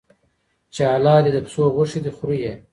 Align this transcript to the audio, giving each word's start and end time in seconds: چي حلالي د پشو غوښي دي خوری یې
چي 0.73 0.81
حلالي 0.91 1.29
د 1.33 1.37
پشو 1.45 1.63
غوښي 1.75 1.99
دي 2.05 2.11
خوری 2.17 2.39
یې 2.45 2.53